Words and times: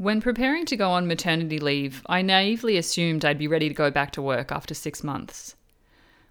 When 0.00 0.22
preparing 0.22 0.64
to 0.64 0.78
go 0.78 0.92
on 0.92 1.06
maternity 1.06 1.58
leave, 1.58 2.00
I 2.06 2.22
naively 2.22 2.78
assumed 2.78 3.22
I'd 3.22 3.36
be 3.36 3.46
ready 3.46 3.68
to 3.68 3.74
go 3.74 3.90
back 3.90 4.12
to 4.12 4.22
work 4.22 4.50
after 4.50 4.72
six 4.72 5.04
months. 5.04 5.56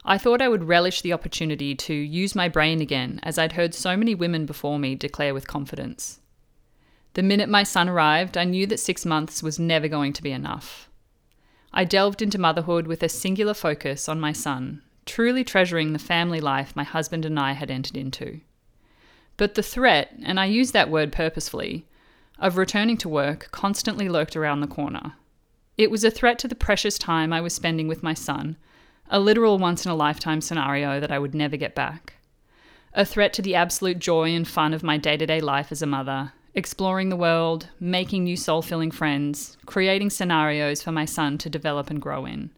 I 0.03 0.17
thought 0.17 0.41
I 0.41 0.49
would 0.49 0.63
relish 0.63 1.03
the 1.03 1.13
opportunity 1.13 1.75
to 1.75 1.93
use 1.93 2.33
my 2.33 2.49
brain 2.49 2.81
again, 2.81 3.19
as 3.21 3.37
I'd 3.37 3.51
heard 3.51 3.75
so 3.75 3.95
many 3.95 4.15
women 4.15 4.47
before 4.47 4.79
me 4.79 4.95
declare 4.95 5.35
with 5.35 5.47
confidence. 5.47 6.19
The 7.13 7.21
minute 7.21 7.47
my 7.47 7.61
son 7.61 7.87
arrived, 7.87 8.39
I 8.39 8.43
knew 8.43 8.65
that 8.65 8.79
six 8.79 9.05
months 9.05 9.43
was 9.43 9.59
never 9.59 9.87
going 9.87 10.13
to 10.13 10.23
be 10.23 10.31
enough. 10.31 10.89
I 11.71 11.83
delved 11.83 12.23
into 12.23 12.39
motherhood 12.39 12.87
with 12.87 13.03
a 13.03 13.07
singular 13.07 13.53
focus 13.53 14.09
on 14.09 14.19
my 14.19 14.31
son, 14.31 14.81
truly 15.05 15.43
treasuring 15.43 15.93
the 15.93 15.99
family 15.99 16.41
life 16.41 16.75
my 16.75 16.83
husband 16.83 17.23
and 17.23 17.39
I 17.39 17.51
had 17.51 17.69
entered 17.69 17.97
into. 17.97 18.41
But 19.37 19.53
the 19.53 19.61
threat, 19.61 20.11
and 20.23 20.39
I 20.39 20.45
use 20.45 20.71
that 20.71 20.89
word 20.89 21.11
purposefully, 21.11 21.85
of 22.39 22.57
returning 22.57 22.97
to 22.97 23.09
work 23.09 23.49
constantly 23.51 24.09
lurked 24.09 24.35
around 24.35 24.61
the 24.61 24.67
corner. 24.67 25.13
It 25.77 25.91
was 25.91 26.03
a 26.03 26.11
threat 26.11 26.39
to 26.39 26.47
the 26.47 26.55
precious 26.55 26.97
time 26.97 27.31
I 27.31 27.41
was 27.41 27.53
spending 27.53 27.87
with 27.87 28.03
my 28.03 28.13
son, 28.13 28.57
a 29.09 29.19
literal 29.19 29.57
once 29.57 29.85
in 29.85 29.91
a 29.91 29.95
lifetime 29.95 30.41
scenario 30.41 30.99
that 30.99 31.11
I 31.11 31.19
would 31.19 31.33
never 31.33 31.57
get 31.57 31.75
back. 31.75 32.13
A 32.93 33.05
threat 33.05 33.33
to 33.33 33.41
the 33.41 33.55
absolute 33.55 33.99
joy 33.99 34.35
and 34.35 34.47
fun 34.47 34.73
of 34.73 34.83
my 34.83 34.97
day 34.97 35.17
to 35.17 35.25
day 35.25 35.41
life 35.41 35.71
as 35.71 35.81
a 35.81 35.87
mother, 35.87 36.33
exploring 36.53 37.09
the 37.09 37.15
world, 37.15 37.69
making 37.79 38.23
new 38.23 38.35
soul 38.35 38.61
filling 38.61 38.91
friends, 38.91 39.57
creating 39.65 40.09
scenarios 40.09 40.81
for 40.81 40.91
my 40.91 41.05
son 41.05 41.37
to 41.37 41.49
develop 41.49 41.89
and 41.89 42.01
grow 42.01 42.25
in. 42.25 42.51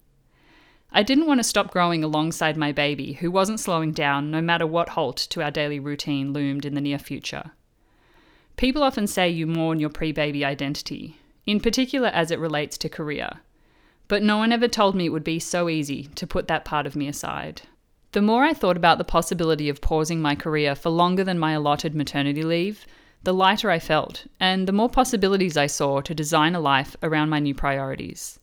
I 0.91 1.03
didn't 1.03 1.27
want 1.27 1.39
to 1.39 1.43
stop 1.45 1.71
growing 1.71 2.03
alongside 2.03 2.57
my 2.57 2.71
baby, 2.71 3.13
who 3.13 3.31
wasn't 3.31 3.59
slowing 3.59 3.91
down 3.91 4.29
no 4.29 4.41
matter 4.41 4.67
what 4.67 4.89
halt 4.89 5.17
to 5.29 5.41
our 5.41 5.51
daily 5.51 5.79
routine 5.79 6.34
loomed 6.34 6.65
in 6.65 6.75
the 6.75 6.81
near 6.81 6.99
future. 6.99 7.51
People 8.61 8.83
often 8.83 9.07
say 9.07 9.27
you 9.27 9.47
mourn 9.47 9.79
your 9.79 9.89
pre 9.89 10.11
baby 10.11 10.45
identity, 10.45 11.17
in 11.47 11.59
particular 11.59 12.09
as 12.09 12.29
it 12.29 12.38
relates 12.38 12.77
to 12.77 12.89
career. 12.89 13.39
But 14.07 14.21
no 14.21 14.37
one 14.37 14.51
ever 14.51 14.67
told 14.67 14.93
me 14.93 15.07
it 15.07 15.09
would 15.09 15.23
be 15.23 15.40
so 15.40 15.67
easy 15.67 16.04
to 16.13 16.27
put 16.27 16.48
that 16.48 16.63
part 16.63 16.85
of 16.85 16.95
me 16.95 17.07
aside. 17.07 17.63
The 18.12 18.21
more 18.21 18.43
I 18.43 18.54
thought 18.54 18.77
about 18.77 18.99
the 18.99 19.04
possibility 19.04 19.67
of 19.67 19.82
pausing 19.82 20.21
my 20.21 20.35
career 20.35 20.76
for 20.76 20.91
longer 20.91 21.23
than 21.23 21.39
my 21.39 21.54
allotted 21.54 21.95
maternity 21.95 22.43
leave, 22.43 22.85
the 23.23 23.34
lighter 23.34 23.71
I 23.71 23.79
felt, 23.79 24.27
and 24.39 24.67
the 24.67 24.73
more 24.73 24.89
possibilities 24.89 25.57
I 25.57 25.65
saw 25.65 26.01
to 26.01 26.13
design 26.13 26.54
a 26.54 26.59
life 26.59 26.95
around 27.01 27.29
my 27.29 27.39
new 27.39 27.55
priorities. 27.55 28.39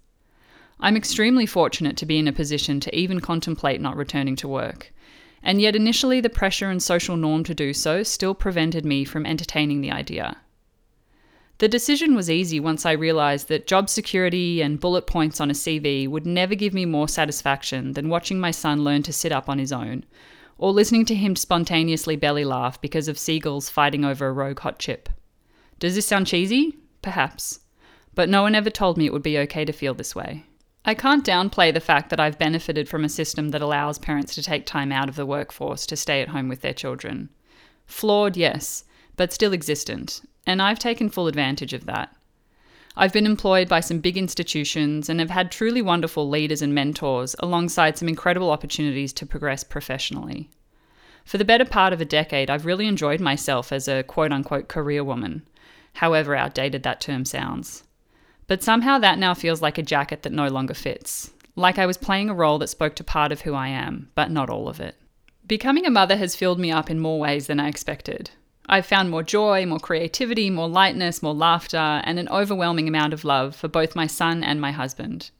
I'm 0.80 0.96
extremely 0.96 1.46
fortunate 1.46 1.96
to 1.96 2.06
be 2.06 2.19
in 2.19 2.27
a 2.27 2.33
position 2.33 2.80
to 2.80 2.92
even 2.96 3.20
contemplate 3.20 3.80
not 3.80 3.96
returning 3.96 4.34
to 4.34 4.48
work, 4.48 4.92
and 5.42 5.61
yet 5.61 5.77
initially 5.77 6.20
the 6.20 6.28
pressure 6.28 6.70
and 6.70 6.83
social 6.83 7.17
norm 7.17 7.44
to 7.44 7.55
do 7.55 7.72
so 7.72 8.03
still 8.03 8.34
prevented 8.34 8.84
me 8.84 9.05
from 9.05 9.27
entertaining 9.27 9.80
the 9.80 9.92
idea. 9.92 10.36
The 11.58 11.69
decision 11.69 12.14
was 12.14 12.30
easy 12.30 12.61
once 12.61 12.86
I 12.86 12.92
realised 12.92 13.48
that 13.48 13.67
job 13.67 13.91
security 13.91 14.61
and 14.61 14.78
bullet 14.78 15.08
points 15.08 15.41
on 15.41 15.50
a 15.50 15.55
CV 15.55 16.06
would 16.06 16.25
never 16.25 16.55
give 16.55 16.72
me 16.72 16.84
more 16.84 17.08
satisfaction 17.08 17.95
than 17.95 18.08
watching 18.08 18.39
my 18.39 18.53
son 18.53 18.84
learn 18.84 19.03
to 19.03 19.12
sit 19.12 19.33
up 19.33 19.48
on 19.48 19.58
his 19.58 19.72
own, 19.72 20.05
or 20.56 20.72
listening 20.72 21.05
to 21.06 21.17
him 21.17 21.34
spontaneously 21.34 22.14
belly 22.14 22.45
laugh 22.45 22.80
because 22.80 23.08
of 23.08 23.19
seagulls 23.19 23.69
fighting 23.69 24.05
over 24.05 24.28
a 24.28 24.33
rogue 24.33 24.61
hot 24.61 24.78
chip. 24.78 25.08
Does 25.80 25.97
this 25.97 26.06
sound 26.06 26.28
cheesy? 26.28 26.78
Perhaps. 27.02 27.61
But 28.14 28.28
no 28.28 28.42
one 28.42 28.55
ever 28.55 28.70
told 28.70 28.97
me 28.97 29.06
it 29.06 29.12
would 29.12 29.23
be 29.23 29.39
okay 29.39 29.64
to 29.64 29.73
feel 29.73 29.95
this 29.95 30.14
way. 30.14 30.45
I 30.84 30.94
can't 30.94 31.24
downplay 31.24 31.72
the 31.74 31.80
fact 31.80 32.10
that 32.10 32.20
I've 32.20 32.38
benefited 32.38 32.88
from 32.88 33.04
a 33.04 33.08
system 33.08 33.50
that 33.50 33.60
allows 33.62 33.98
parents 33.98 34.34
to 34.34 34.42
take 34.42 34.64
time 34.64 34.92
out 34.92 35.08
of 35.08 35.16
the 35.16 35.26
workforce 35.26 35.86
to 35.86 35.96
stay 35.96 36.22
at 36.22 36.28
home 36.28 36.48
with 36.48 36.62
their 36.62 36.72
children. 36.72 37.28
Flawed, 37.86 38.36
yes, 38.36 38.84
but 39.16 39.32
still 39.32 39.52
existent, 39.52 40.22
and 40.46 40.62
I've 40.62 40.78
taken 40.78 41.08
full 41.08 41.26
advantage 41.26 41.72
of 41.72 41.86
that. 41.86 42.14
I've 42.96 43.12
been 43.12 43.26
employed 43.26 43.68
by 43.68 43.80
some 43.80 44.00
big 44.00 44.16
institutions 44.16 45.08
and 45.08 45.20
have 45.20 45.30
had 45.30 45.52
truly 45.52 45.82
wonderful 45.82 46.28
leaders 46.28 46.62
and 46.62 46.74
mentors 46.74 47.36
alongside 47.38 47.96
some 47.96 48.08
incredible 48.08 48.50
opportunities 48.50 49.12
to 49.14 49.26
progress 49.26 49.62
professionally. 49.62 50.50
For 51.24 51.38
the 51.38 51.44
better 51.44 51.64
part 51.64 51.92
of 51.92 52.00
a 52.00 52.06
decade, 52.06 52.50
I've 52.50 52.67
really 52.67 52.86
enjoyed 52.86 53.20
myself 53.20 53.70
as 53.70 53.86
a 53.86 54.02
quote 54.02 54.33
unquote 54.33 54.68
career 54.68 55.05
woman, 55.05 55.46
however 55.94 56.34
outdated 56.34 56.83
that 56.84 57.00
term 57.00 57.24
sounds. 57.24 57.84
But 58.48 58.63
somehow 58.63 58.98
that 58.98 59.19
now 59.19 59.35
feels 59.35 59.63
like 59.63 59.79
a 59.79 59.83
jacket 59.83 60.23
that 60.23 60.33
no 60.33 60.48
longer 60.48 60.75
fits. 60.75 61.31
Like 61.55 61.79
I 61.79 61.86
was 61.86 61.97
playing 61.97 62.31
a 62.31 62.35
role 62.35 62.59
that 62.59 62.69
spoke 62.69 62.97
to 62.97 63.05
part 63.05 63.31
of 63.31 63.42
who 63.42 63.55
I 63.55 63.69
am, 63.69 64.11
but 64.14 64.31
not 64.31 64.51
all 64.51 64.69
of 64.69 64.81
it. 64.81 64.97
Becoming 65.47 65.86
a 65.86 65.91
mother 65.91 66.17
has 66.17 66.35
filled 66.35 66.59
me 66.59 66.70
up 66.70 66.91
in 66.91 66.98
more 66.98 67.20
ways 67.20 67.47
than 67.47 67.61
I 67.61 67.69
expected. 67.69 68.31
I've 68.67 68.86
found 68.86 69.11
more 69.11 69.23
joy, 69.23 69.64
more 69.67 69.79
creativity, 69.79 70.51
more 70.51 70.69
lightness, 70.69 71.23
more 71.23 71.35
laughter, 71.35 72.03
and 72.05 72.19
an 72.19 72.29
overwhelming 72.29 72.89
amount 72.89 73.13
of 73.14 73.25
love 73.25 73.55
for 73.55 73.69
both 73.69 73.97
my 73.97 74.07
son 74.07 74.42
and 74.42 74.61
my 74.61 74.73
husband. 74.73 75.30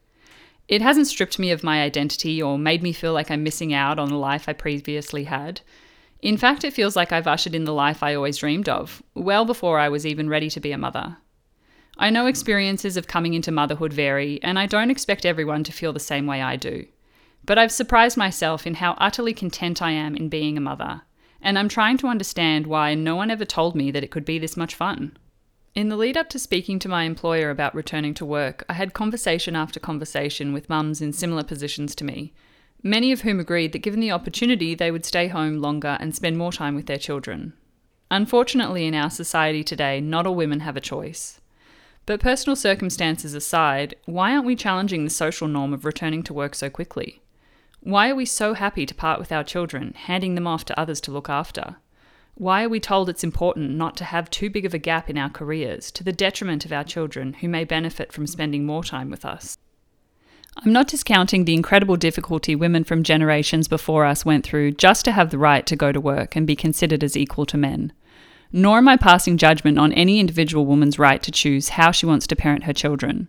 It 0.67 0.83
hasn't 0.83 1.07
stripped 1.07 1.39
me 1.39 1.51
of 1.51 1.63
my 1.63 1.83
identity 1.83 2.43
or 2.43 2.59
made 2.59 2.83
me 2.83 2.93
feel 2.93 3.15
like 3.15 3.31
I'm 3.31 3.43
missing 3.43 3.73
out 3.73 3.99
on 3.99 4.09
the 4.09 4.17
life 4.17 4.49
I 4.49 4.53
previously 4.53 5.25
had. 5.25 5.63
In 6.21 6.37
fact, 6.37 6.65
it 6.65 6.75
feels 6.75 6.97
like 6.97 7.13
I've 7.13 7.27
ushered 7.27 7.55
in 7.55 7.65
the 7.65 7.73
life 7.73 8.03
I 8.03 8.15
always 8.15 8.39
dreamed 8.39 8.69
of, 8.69 9.03
well 9.15 9.45
before 9.45 9.79
I 9.79 9.89
was 9.89 10.05
even 10.05 10.29
ready 10.29 10.51
to 10.51 10.61
be 10.61 10.73
a 10.73 10.79
mother. 10.79 11.19
I 12.01 12.11
know 12.11 12.27
experiences 12.27 12.97
of 12.97 13.09
coming 13.09 13.35
into 13.35 13.51
motherhood 13.51 13.93
vary, 13.93 14.41
and 14.43 14.57
I 14.57 14.67
don't 14.67 14.91
expect 14.91 15.27
everyone 15.27 15.65
to 15.65 15.73
feel 15.73 15.93
the 15.93 15.99
same 15.99 16.27
way 16.27 16.41
I 16.41 16.55
do. 16.55 16.87
But 17.45 17.59
I've 17.59 17.73
surprised 17.73 18.17
myself 18.17 18.67
in 18.69 18.75
how 18.75 18.93
utterly 18.99 19.35
content 19.35 19.83
I 19.83 19.91
am 19.91 20.15
in 20.15 20.29
being 20.29 20.57
a 20.57 20.61
mother, 20.61 21.03
and 21.43 21.59
I'm 21.59 21.69
trying 21.69 21.97
to 21.99 22.07
understand 22.07 22.69
why 22.69 22.95
no 22.95 23.17
one 23.17 23.33
ever 23.33 23.45
told 23.45 23.75
me 23.75 23.91
that 23.91 24.05
it 24.05 24.13
could 24.13 24.25
be 24.25 24.39
this 24.39 24.57
much 24.57 24.77
fun. 24.77 25.17
In 25.75 25.89
the 25.89 25.97
lead 25.97 26.17
up 26.17 26.29
to 26.31 26.39
speaking 26.39 26.79
to 26.81 26.89
my 26.89 27.03
employer 27.03 27.51
about 27.51 27.75
returning 27.75 28.15
to 28.15 28.25
work, 28.25 28.65
I 28.69 28.75
had 28.75 28.95
conversation 28.95 29.57
after 29.57 29.81
conversation 29.81 30.53
with 30.53 30.69
mums 30.69 31.01
in 31.01 31.13
similar 31.13 31.43
positions 31.43 31.97
to 31.97 32.05
me, 32.05 32.33
many 32.83 33.11
of 33.11 33.23
whom 33.23 33.41
agreed 33.41 33.73
that 33.73 33.79
given 33.79 33.99
the 34.01 34.13
opportunity, 34.13 34.77
they 34.77 34.93
would 34.93 35.05
stay 35.05 35.27
home 35.27 35.59
longer 35.59 35.97
and 36.01 36.15
spend 36.15 36.39
more 36.39 36.53
time 36.53 36.77
with 36.77 36.87
their 36.87 36.97
children. 36.97 37.55
Unfortunately, 38.09 38.87
in 38.87 38.95
our 38.95 39.11
society 39.11 39.65
today, 39.65 40.01
not 40.01 40.27
all 40.27 40.35
women 40.37 40.61
have 40.61 40.77
a 40.77 40.81
choice. 40.81 41.41
But 42.09 42.21
personal 42.21 42.57
circumstances 42.57 43.35
aside, 43.35 43.95
why 44.07 44.33
aren't 44.33 44.47
we 44.47 44.57
challenging 44.57 45.05
the 45.05 45.11
social 45.11 45.47
norm 45.47 45.75
of 45.75 45.85
returning 45.85 46.23
to 46.23 46.33
work 46.33 46.55
so 46.55 46.71
quickly? 46.71 47.21
Why 47.81 48.09
are 48.09 48.15
we 48.15 48.25
so 48.25 48.55
happy 48.55 48.87
to 48.87 48.95
part 48.95 49.21
with 49.21 49.31
our 49.31 49.45
children, 49.45 49.93
handing 49.93 50.35
them 50.35 50.47
off 50.47 50.65
to 50.65 50.81
others 50.81 51.03
to 51.03 51.11
look 51.11 51.29
after? 51.29 51.77
Why 52.35 52.65
are 52.65 52.69
we 52.71 52.81
told 52.81 53.11
it's 53.11 53.23
important 53.23 53.73
not 53.73 53.95
to 53.99 54.05
have 54.05 54.31
too 54.31 54.49
big 54.49 54.65
of 54.65 54.73
a 54.73 54.79
gap 54.79 55.11
in 55.11 55.19
our 55.19 55.29
careers, 55.29 55.91
to 55.91 56.03
the 56.03 56.11
detriment 56.11 56.65
of 56.65 56.73
our 56.73 56.83
children 56.83 57.35
who 57.35 57.49
may 57.49 57.65
benefit 57.65 58.11
from 58.11 58.27
spending 58.27 58.65
more 58.65 58.85
time 58.85 59.11
with 59.11 59.27
us? 59.27 59.59
I'm 60.57 60.73
not 60.73 60.89
discounting 60.89 61.45
the 61.45 61.53
incredible 61.53 61.97
difficulty 61.97 62.57
women 62.57 62.85
from 62.85 63.03
generations 63.03 63.69
before 63.69 64.07
us 64.07 64.25
went 64.25 64.47
through 64.47 64.73
just 64.73 65.05
to 65.05 65.13
have 65.13 65.29
the 65.29 65.37
right 65.37 65.67
to 65.67 65.77
go 65.77 65.93
to 65.93 66.01
work 66.01 66.37
and 66.37 66.47
be 66.47 66.57
considered 66.57 67.05
as 67.05 67.19
equal 67.19 67.45
to 67.45 67.59
men 67.59 67.93
nor 68.53 68.79
am 68.79 68.89
I 68.89 68.97
passing 68.97 69.37
judgment 69.37 69.79
on 69.79 69.93
any 69.93 70.21
individual 70.21 70.67
woman's 70.67 70.99
right 70.99 71.23
to 71.23 71.31
choose 71.31 71.71
how 71.71 71.91
she 71.91 72.07
wants 72.07 72.27
to 72.29 72.37
parent 72.37 72.65
her 72.65 72.73
children. 72.73 73.29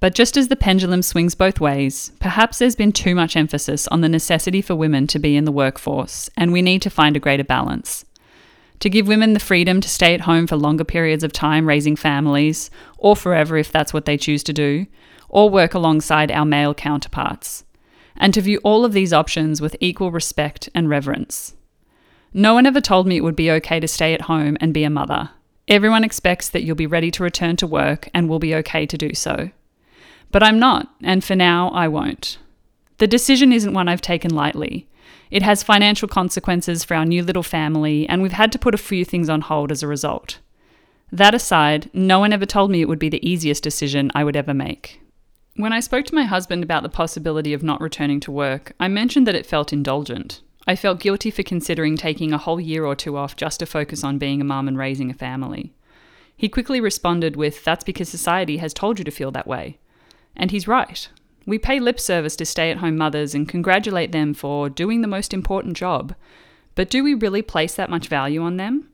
But 0.00 0.14
just 0.14 0.36
as 0.36 0.48
the 0.48 0.56
pendulum 0.56 1.02
swings 1.02 1.34
both 1.34 1.60
ways, 1.60 2.12
perhaps 2.20 2.58
there's 2.58 2.76
been 2.76 2.92
too 2.92 3.14
much 3.14 3.36
emphasis 3.36 3.88
on 3.88 4.00
the 4.00 4.08
necessity 4.08 4.60
for 4.60 4.76
women 4.76 5.06
to 5.06 5.18
be 5.18 5.36
in 5.36 5.44
the 5.44 5.52
workforce, 5.52 6.28
and 6.36 6.52
we 6.52 6.62
need 6.62 6.82
to 6.82 6.90
find 6.90 7.16
a 7.16 7.20
greater 7.20 7.44
balance. 7.44 8.04
To 8.80 8.90
give 8.90 9.08
women 9.08 9.32
the 9.32 9.40
freedom 9.40 9.80
to 9.80 9.88
stay 9.88 10.12
at 10.12 10.22
home 10.22 10.46
for 10.46 10.56
longer 10.56 10.84
periods 10.84 11.24
of 11.24 11.32
time 11.32 11.66
raising 11.66 11.96
families, 11.96 12.70
or 12.98 13.16
forever 13.16 13.56
if 13.56 13.72
that's 13.72 13.94
what 13.94 14.04
they 14.04 14.18
choose 14.18 14.42
to 14.44 14.52
do, 14.52 14.86
or 15.28 15.48
work 15.48 15.74
alongside 15.74 16.30
our 16.30 16.44
male 16.44 16.74
counterparts. 16.74 17.64
And 18.16 18.34
to 18.34 18.42
view 18.42 18.60
all 18.62 18.84
of 18.84 18.92
these 18.92 19.12
options 19.12 19.60
with 19.60 19.76
equal 19.80 20.10
respect 20.10 20.68
and 20.74 20.88
reverence. 20.88 21.54
No 22.36 22.52
one 22.52 22.66
ever 22.66 22.80
told 22.80 23.06
me 23.06 23.16
it 23.16 23.22
would 23.22 23.36
be 23.36 23.52
okay 23.52 23.78
to 23.78 23.86
stay 23.86 24.12
at 24.12 24.22
home 24.22 24.56
and 24.60 24.74
be 24.74 24.82
a 24.82 24.90
mother. 24.90 25.30
Everyone 25.68 26.02
expects 26.02 26.48
that 26.48 26.64
you'll 26.64 26.74
be 26.74 26.86
ready 26.86 27.12
to 27.12 27.22
return 27.22 27.54
to 27.56 27.66
work 27.66 28.08
and 28.12 28.28
will 28.28 28.40
be 28.40 28.56
okay 28.56 28.86
to 28.86 28.98
do 28.98 29.14
so. 29.14 29.50
But 30.32 30.42
I'm 30.42 30.58
not, 30.58 30.92
and 31.00 31.22
for 31.22 31.36
now, 31.36 31.68
I 31.68 31.86
won't. 31.86 32.38
The 32.98 33.06
decision 33.06 33.52
isn't 33.52 33.72
one 33.72 33.88
I've 33.88 34.00
taken 34.00 34.34
lightly. 34.34 34.88
It 35.30 35.42
has 35.44 35.62
financial 35.62 36.08
consequences 36.08 36.82
for 36.82 36.96
our 36.96 37.04
new 37.04 37.22
little 37.22 37.44
family, 37.44 38.08
and 38.08 38.20
we've 38.20 38.32
had 38.32 38.50
to 38.50 38.58
put 38.58 38.74
a 38.74 38.78
few 38.78 39.04
things 39.04 39.28
on 39.28 39.40
hold 39.40 39.70
as 39.70 39.84
a 39.84 39.86
result. 39.86 40.40
That 41.12 41.36
aside, 41.36 41.88
no 41.94 42.18
one 42.18 42.32
ever 42.32 42.46
told 42.46 42.72
me 42.72 42.80
it 42.80 42.88
would 42.88 42.98
be 42.98 43.08
the 43.08 43.24
easiest 43.28 43.62
decision 43.62 44.10
I 44.12 44.24
would 44.24 44.36
ever 44.36 44.52
make. 44.52 45.00
When 45.54 45.72
I 45.72 45.78
spoke 45.78 46.04
to 46.06 46.14
my 46.16 46.24
husband 46.24 46.64
about 46.64 46.82
the 46.82 46.88
possibility 46.88 47.54
of 47.54 47.62
not 47.62 47.80
returning 47.80 48.18
to 48.20 48.32
work, 48.32 48.72
I 48.80 48.88
mentioned 48.88 49.24
that 49.28 49.36
it 49.36 49.46
felt 49.46 49.72
indulgent. 49.72 50.40
I 50.66 50.76
felt 50.76 51.00
guilty 51.00 51.30
for 51.30 51.42
considering 51.42 51.96
taking 51.96 52.32
a 52.32 52.38
whole 52.38 52.60
year 52.60 52.84
or 52.84 52.96
two 52.96 53.16
off 53.16 53.36
just 53.36 53.60
to 53.60 53.66
focus 53.66 54.02
on 54.02 54.18
being 54.18 54.40
a 54.40 54.44
mum 54.44 54.66
and 54.66 54.78
raising 54.78 55.10
a 55.10 55.14
family. 55.14 55.74
He 56.36 56.48
quickly 56.48 56.80
responded 56.80 57.36
with, 57.36 57.62
That's 57.64 57.84
because 57.84 58.08
society 58.08 58.56
has 58.56 58.72
told 58.72 58.98
you 58.98 59.04
to 59.04 59.10
feel 59.10 59.30
that 59.32 59.46
way. 59.46 59.78
And 60.34 60.50
he's 60.50 60.66
right. 60.66 61.08
We 61.46 61.58
pay 61.58 61.78
lip 61.78 62.00
service 62.00 62.36
to 62.36 62.46
stay 62.46 62.70
at 62.70 62.78
home 62.78 62.96
mothers 62.96 63.34
and 63.34 63.48
congratulate 63.48 64.12
them 64.12 64.32
for 64.32 64.70
doing 64.70 65.02
the 65.02 65.08
most 65.08 65.34
important 65.34 65.76
job. 65.76 66.14
But 66.74 66.90
do 66.90 67.04
we 67.04 67.14
really 67.14 67.42
place 67.42 67.74
that 67.74 67.90
much 67.90 68.08
value 68.08 68.42
on 68.42 68.56
them? 68.56 68.88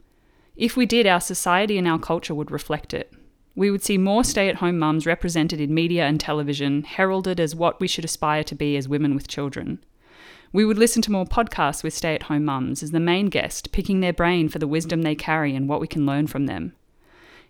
If 0.56 0.76
we 0.76 0.84
did, 0.84 1.06
our 1.06 1.20
society 1.20 1.78
and 1.78 1.86
our 1.86 1.98
culture 1.98 2.34
would 2.34 2.50
reflect 2.50 2.92
it. 2.92 3.12
We 3.54 3.70
would 3.70 3.82
see 3.82 3.96
more 3.96 4.24
stay 4.24 4.48
at 4.48 4.56
home 4.56 4.78
mums 4.78 5.06
represented 5.06 5.60
in 5.60 5.72
media 5.72 6.06
and 6.06 6.20
television, 6.20 6.82
heralded 6.82 7.40
as 7.40 7.54
what 7.54 7.80
we 7.80 7.88
should 7.88 8.04
aspire 8.04 8.44
to 8.44 8.54
be 8.54 8.76
as 8.76 8.88
women 8.88 9.14
with 9.14 9.28
children. 9.28 9.82
We 10.52 10.64
would 10.64 10.78
listen 10.78 11.00
to 11.02 11.12
more 11.12 11.26
podcasts 11.26 11.84
with 11.84 11.94
stay 11.94 12.14
at 12.14 12.24
home 12.24 12.44
mums 12.44 12.82
as 12.82 12.90
the 12.90 12.98
main 12.98 13.26
guest, 13.26 13.70
picking 13.70 14.00
their 14.00 14.12
brain 14.12 14.48
for 14.48 14.58
the 14.58 14.66
wisdom 14.66 15.02
they 15.02 15.14
carry 15.14 15.54
and 15.54 15.68
what 15.68 15.80
we 15.80 15.86
can 15.86 16.06
learn 16.06 16.26
from 16.26 16.46
them. 16.46 16.74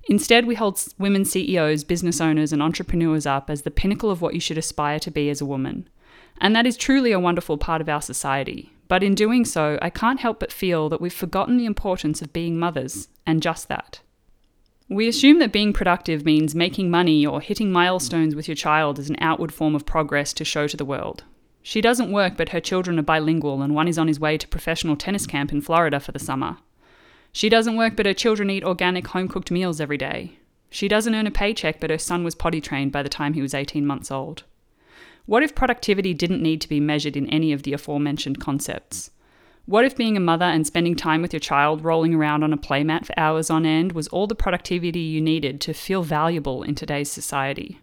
Instead, 0.09 0.47
we 0.47 0.55
hold 0.55 0.83
women 0.99 1.25
CEOs, 1.25 1.85
business 1.85 2.21
owners, 2.21 2.53
and 2.53 2.63
entrepreneurs 2.63 3.27
up 3.27 3.49
as 3.49 3.63
the 3.63 3.71
pinnacle 3.71 4.11
of 4.11 4.21
what 4.21 4.35
you 4.35 4.41
should 4.41 4.59
aspire 4.59 4.99
to 4.99 5.11
be 5.11 5.31
as 5.31 5.41
a 5.41 5.47
woman. 5.47 5.89
And 6.41 6.55
that 6.55 6.67
is 6.67 6.77
truly 6.77 7.13
a 7.13 7.21
wonderful 7.21 7.59
part 7.59 7.81
of 7.81 7.89
our 7.89 8.03
society. 8.03 8.73
But 8.89 9.03
in 9.03 9.15
doing 9.15 9.45
so, 9.45 9.79
I 9.81 9.89
can't 9.89 10.21
help 10.21 10.41
but 10.41 10.53
feel 10.53 10.89
that 10.89 11.01
we've 11.01 11.13
forgotten 11.13 11.57
the 11.57 11.67
importance 11.67 12.23
of 12.23 12.33
being 12.33 12.59
mothers, 12.59 13.09
and 13.27 13.43
just 13.43 13.69
that. 13.69 14.01
We 14.89 15.07
assume 15.07 15.39
that 15.39 15.53
being 15.53 15.73
productive 15.73 16.25
means 16.25 16.55
making 16.55 16.91
money 16.91 17.25
or 17.25 17.41
hitting 17.41 17.71
milestones 17.71 18.35
with 18.35 18.49
your 18.49 18.57
child 18.57 18.99
as 18.99 19.09
an 19.09 19.17
outward 19.21 19.55
form 19.55 19.77
of 19.77 19.87
progress 19.87 20.33
to 20.33 20.45
show 20.45 20.67
to 20.67 20.77
the 20.77 20.85
world. 20.85 21.23
She 21.63 21.81
doesn't 21.81 22.13
work, 22.13 22.37
but 22.37 22.51
her 22.51 22.61
children 22.61 22.99
are 22.99 23.03
bilingual, 23.03 23.63
and 23.63 23.75
one 23.75 23.89
is 23.89 23.99
on 23.99 24.09
his 24.09 24.21
way 24.21 24.39
to 24.39 24.49
professional 24.49 24.97
tennis 24.97 25.27
camp 25.27 25.53
in 25.53 25.61
Florida 25.61 26.01
for 26.01 26.13
the 26.13 26.19
summer. 26.19 26.57
She 27.33 27.49
doesn't 27.49 27.77
work, 27.77 27.97
but 27.97 28.07
her 28.07 28.15
children 28.15 28.51
eat 28.51 28.65
organic 28.65 29.09
home 29.09 29.29
cooked 29.29 29.51
meals 29.51 29.81
every 29.81 29.99
day. 29.99 30.39
She 30.71 30.89
doesn't 30.89 31.15
earn 31.15 31.27
a 31.27 31.31
paycheck, 31.31 31.81
but 31.81 31.91
her 31.91 31.99
son 31.99 32.25
was 32.25 32.35
potty 32.35 32.61
trained 32.61 32.93
by 32.93 33.03
the 33.03 33.09
time 33.09 33.35
he 33.35 33.43
was 33.43 33.55
18 33.55 33.87
months 33.87 34.11
old. 34.11 34.45
What 35.27 35.43
if 35.43 35.55
productivity 35.55 36.15
didn't 36.15 36.43
need 36.43 36.61
to 36.63 36.69
be 36.69 36.81
measured 36.81 37.17
in 37.17 37.29
any 37.29 37.53
of 37.53 37.63
the 37.63 37.73
aforementioned 37.73 38.41
concepts? 38.41 39.11
What 39.67 39.85
if 39.85 39.97
being 39.97 40.17
a 40.17 40.21
mother 40.21 40.47
and 40.47 40.67
spending 40.67 40.97
time 40.97 41.23
with 41.23 41.33
your 41.33 41.41
child 41.41 41.85
rolling 41.85 42.15
around 42.15 42.43
on 42.43 42.53
a 42.53 42.57
playmat 42.57 43.07
for 43.07 43.17
hours 43.17 43.51
on 43.51 43.67
end 43.67 43.93
was 43.93 44.09
all 44.09 44.27
the 44.27 44.35
productivity 44.35 45.01
you 45.01 45.21
needed 45.21 45.61
to 45.61 45.75
feel 45.75 46.03
valuable 46.03 46.63
in 46.63 46.75
today's 46.75 47.11
society? 47.11 47.79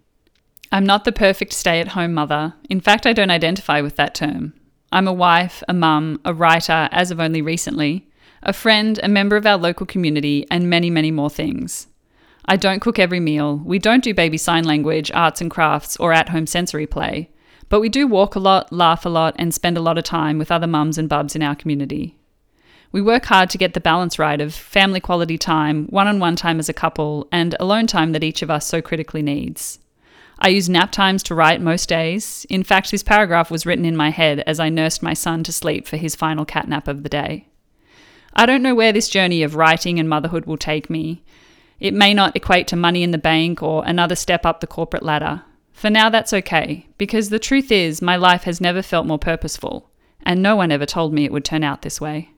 I'm 0.72 0.86
not 0.86 1.06
the 1.06 1.12
perfect 1.12 1.54
stay 1.54 1.80
at 1.80 1.90
home 1.90 2.14
mother. 2.14 2.54
In 2.69 2.81
fact, 2.81 3.06
I 3.06 3.14
don't 3.14 3.31
identify 3.31 3.80
with 3.81 3.96
that 3.96 4.14
term. 4.14 4.54
I'm 4.92 5.08
a 5.08 5.14
wife, 5.14 5.64
a 5.68 5.74
mum, 5.74 6.19
a 6.25 6.34
writer, 6.34 6.90
as 6.92 7.10
of 7.12 7.19
only 7.19 7.42
recently, 7.42 8.10
a 8.44 8.54
friend, 8.54 9.00
a 9.02 9.08
member 9.08 9.36
of 9.36 9.46
our 9.46 9.58
local 9.58 9.86
community, 9.86 10.46
and 10.52 10.69
many, 10.69 10.90
many 10.90 11.12
more 11.12 11.30
things. 11.30 11.88
I 12.46 12.56
don't 12.56 12.81
cook 12.81 13.00
every 13.00 13.19
meal. 13.19 13.62
We 13.66 13.80
don't 13.80 14.04
do 14.04 14.14
baby 14.14 14.38
sign 14.38 14.64
language, 14.64 15.12
arts 15.12 15.42
and 15.42 15.52
crafts, 15.52 15.98
or 15.98 16.14
at 16.14 16.30
home 16.30 16.48
sensory 16.48 16.88
play. 16.88 17.30
But 17.69 17.81
we 17.81 17.90
do 17.90 18.08
walk 18.08 18.36
a 18.36 18.40
lot, 18.40 18.72
laugh 18.72 19.06
a 19.06 19.10
lot, 19.10 19.36
and 19.38 19.54
spend 19.54 19.78
a 19.78 19.81
lot 19.81 19.98
of 19.98 20.06
time 20.06 20.38
with 20.38 20.52
other 20.52 20.68
mums 20.68 20.98
and 20.98 21.10
bubs 21.10 21.36
in 21.36 21.44
our 21.44 21.56
community. 21.56 22.18
We 22.94 23.02
work 23.02 23.25
hard 23.25 23.50
to 23.50 23.58
get 23.58 23.74
the 23.74 23.81
balance 23.81 24.18
right 24.18 24.40
of 24.40 24.54
family 24.54 25.02
quality 25.02 25.38
time, 25.38 25.88
one 25.88 26.08
on 26.08 26.19
one 26.19 26.38
time 26.38 26.60
as 26.60 26.69
a 26.69 26.74
couple, 26.74 27.28
and 27.31 27.56
alone 27.60 27.88
time 27.88 28.14
that 28.14 28.24
each 28.24 28.42
of 28.42 28.50
us 28.50 28.66
so 28.66 28.81
critically 28.81 29.22
needs. 29.22 29.80
I 30.39 30.50
use 30.50 30.69
nap 30.69 30.92
times 30.92 31.24
to 31.24 31.36
write 31.36 31.62
most 31.62 31.89
days. 31.89 32.45
In 32.50 32.63
fact, 32.63 32.92
this 32.92 33.04
paragraph 33.04 33.50
was 33.50 33.66
written 33.66 33.86
in 33.86 33.95
my 33.95 34.12
head 34.12 34.44
as 34.45 34.60
I 34.60 34.69
nursed 34.69 35.01
my 35.01 35.13
son 35.13 35.44
to 35.44 35.51
sleep 35.51 35.88
for 35.88 35.98
his 35.98 36.16
final 36.16 36.45
catnap 36.45 36.88
of 36.88 37.04
the 37.04 37.10
day. 37.10 37.48
I 38.34 38.45
don't 38.45 38.62
know 38.62 38.75
where 38.75 38.94
this 38.94 39.10
journey 39.10 39.42
of 39.42 39.56
writing 39.56 40.00
and 40.00 40.07
motherhood 40.07 40.45
will 40.45 40.57
take 40.57 40.89
me. 40.89 41.24
It 41.80 41.94
may 41.94 42.13
not 42.13 42.36
equate 42.36 42.68
to 42.68 42.75
money 42.75 43.01
in 43.01 43.12
the 43.12 43.18
bank 43.18 43.63
or 43.63 43.84
another 43.86 44.16
step 44.16 44.45
up 44.45 44.60
the 44.60 44.68
corporate 44.68 45.04
ladder. 45.04 45.44
For 45.74 45.89
now, 45.89 46.10
that's 46.10 46.34
okay, 46.34 46.88
because 46.98 47.30
the 47.30 47.40
truth 47.40 47.72
is, 47.72 48.01
my 48.01 48.16
life 48.16 48.44
has 48.44 48.62
never 48.62 48.81
felt 48.81 49.06
more 49.06 49.19
purposeful, 49.19 49.90
and 50.24 50.42
no 50.42 50.56
one 50.56 50.72
ever 50.72 50.88
told 50.88 51.13
me 51.13 51.25
it 51.25 51.31
would 51.31 51.45
turn 51.45 51.63
out 51.63 51.83
this 51.83 52.01
way. 52.01 52.31